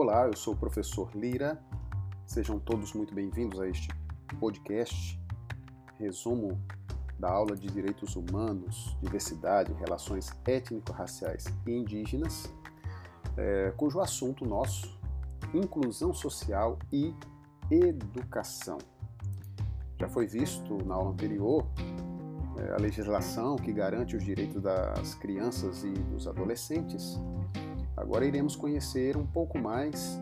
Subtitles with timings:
[0.00, 1.60] Olá, eu sou o professor Lira.
[2.24, 3.88] Sejam todos muito bem-vindos a este
[4.38, 5.20] podcast,
[5.98, 6.56] resumo
[7.18, 12.48] da aula de Direitos Humanos, Diversidade, Relações Étnico-Raciais e Indígenas,
[13.36, 14.96] é, cujo assunto nosso,
[15.52, 17.12] inclusão social e
[17.68, 18.78] educação.
[19.98, 21.66] Já foi visto na aula anterior
[22.74, 27.18] a legislação que garante os direitos das crianças e dos adolescentes.
[27.96, 30.20] Agora iremos conhecer um pouco mais,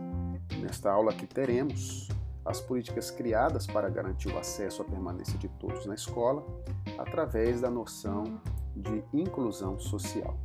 [0.61, 2.09] nesta aula que teremos,
[2.45, 6.47] as políticas criadas para garantir o acesso à permanência de todos na escola,
[6.97, 8.25] através da noção
[8.75, 10.39] de inclusão social.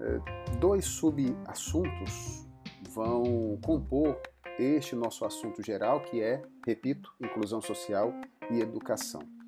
[0.00, 2.46] É, dois subassuntos
[2.90, 4.18] vão compor
[4.58, 8.12] este nosso assunto geral, que é, repito, inclusão social
[8.50, 9.39] e educação.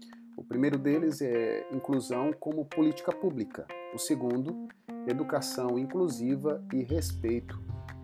[0.43, 3.65] O primeiro deles é inclusão como política pública.
[3.95, 4.67] O segundo,
[5.07, 7.63] educação inclusiva e respeito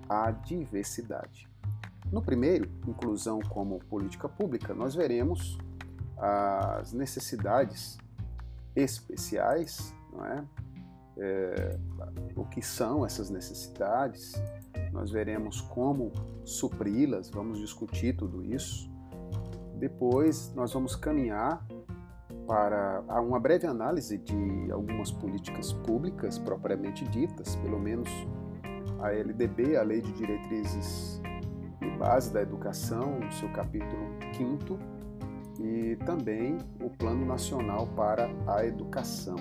[0.09, 1.49] à diversidade.
[2.13, 5.59] No primeiro, inclusão como política pública, nós veremos
[6.17, 7.99] as necessidades
[8.77, 10.45] especiais, não é?
[11.19, 11.79] é
[12.37, 14.41] o que são essas necessidades,
[14.93, 16.13] nós veremos como
[16.45, 18.89] supri-las, vamos discutir tudo isso.
[19.75, 21.67] Depois, nós vamos caminhar
[22.49, 28.09] para uma breve análise de algumas políticas públicas propriamente ditas, pelo menos
[29.01, 31.21] a LDB, a Lei de Diretrizes
[31.83, 34.79] e Base da Educação, no seu capítulo 5
[35.61, 39.37] e também o Plano Nacional para a Educação.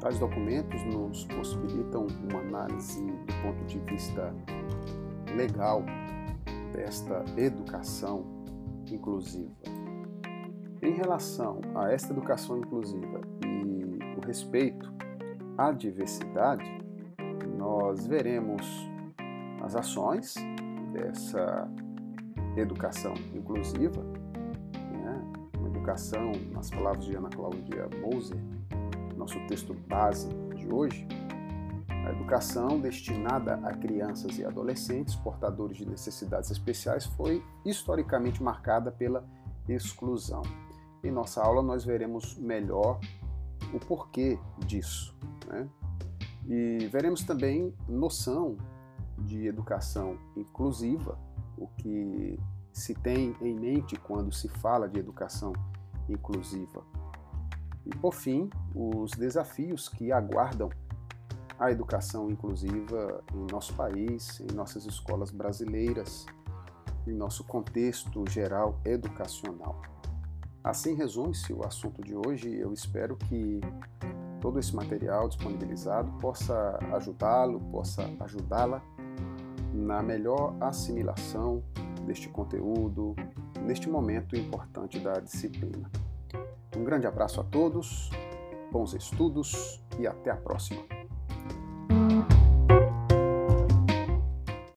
[0.00, 4.34] Tais documentos nos possibilitam uma análise do ponto de vista
[5.36, 5.84] legal
[6.72, 8.24] desta educação
[8.90, 9.52] inclusiva.
[10.82, 14.92] Em relação a esta educação inclusiva e o respeito
[15.56, 16.64] à diversidade,
[17.56, 18.66] nós veremos
[19.62, 20.34] as ações
[20.92, 21.70] dessa
[22.56, 24.02] educação inclusiva,
[24.90, 25.22] né?
[25.56, 28.42] uma educação, nas palavras de Ana Cláudia Moser,
[29.16, 31.06] nosso texto base de hoje,
[31.88, 39.24] a educação destinada a crianças e adolescentes portadores de necessidades especiais foi historicamente marcada pela
[39.68, 40.42] exclusão.
[41.02, 43.00] Em nossa aula nós veremos melhor
[43.72, 45.16] o porquê disso.
[45.46, 45.68] Né?
[46.46, 48.56] E veremos também noção
[49.18, 51.18] de educação inclusiva,
[51.56, 52.38] o que
[52.72, 55.52] se tem em mente quando se fala de educação
[56.08, 56.82] inclusiva.
[57.84, 60.70] E por fim, os desafios que aguardam
[61.58, 66.26] a educação inclusiva em nosso país, em nossas escolas brasileiras,
[67.06, 69.80] em nosso contexto geral educacional.
[70.64, 72.54] Assim resume-se o assunto de hoje.
[72.54, 73.60] Eu espero que
[74.40, 78.80] todo esse material disponibilizado possa ajudá-lo, possa ajudá-la
[79.72, 81.62] na melhor assimilação
[82.06, 83.16] deste conteúdo,
[83.60, 85.90] neste momento importante da disciplina.
[86.76, 88.10] Um grande abraço a todos,
[88.70, 90.82] bons estudos e até a próxima.